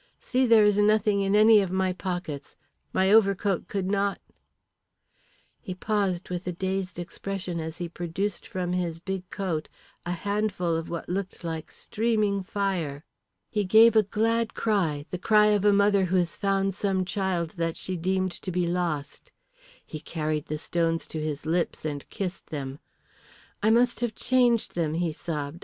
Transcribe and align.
See, 0.19 0.47
there 0.47 0.65
is 0.65 0.79
nothing 0.79 1.21
in 1.21 1.35
any 1.35 1.61
of 1.61 1.69
my 1.69 1.93
pockets. 1.93 2.55
My 2.91 3.11
overcoat 3.11 3.67
could 3.67 3.85
not" 3.85 4.19
He 5.61 5.75
paused 5.75 6.31
with 6.31 6.47
a 6.47 6.51
dazed 6.51 6.97
expression 6.97 7.59
as 7.59 7.77
he 7.77 7.87
produced 7.87 8.47
from 8.47 8.73
his 8.73 8.99
big 8.99 9.29
coat 9.29 9.69
a 10.03 10.11
handful 10.13 10.75
of 10.75 10.89
what 10.89 11.07
looked 11.07 11.43
like 11.43 11.69
streaming 11.71 12.41
fire. 12.41 13.05
He 13.47 13.63
gave 13.63 13.95
a 13.95 14.01
glad 14.01 14.55
cry, 14.55 15.05
the 15.11 15.19
cry 15.19 15.49
of 15.53 15.63
a 15.65 15.71
mother 15.71 16.05
who 16.05 16.15
has 16.15 16.35
found 16.35 16.73
some 16.73 17.05
child 17.05 17.51
that 17.57 17.77
she 17.77 17.95
deemed 17.95 18.31
to 18.31 18.51
be 18.51 18.65
lost. 18.65 19.31
He 19.85 19.99
carried 19.99 20.47
the 20.47 20.57
stones 20.57 21.05
to 21.09 21.21
his 21.21 21.45
lips 21.45 21.85
and 21.85 22.09
kissed 22.09 22.47
them. 22.49 22.79
"I 23.61 23.69
must 23.69 23.99
have 23.99 24.15
changed 24.15 24.73
them," 24.73 24.95
he 24.95 25.13
sobbed. 25.13 25.59